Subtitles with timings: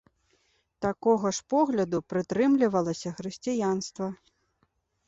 [0.85, 4.15] Такога ж погляду прытрымлівалася хрысціянства.